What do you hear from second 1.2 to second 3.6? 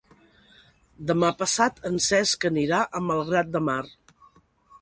passat en Cesc anirà a Malgrat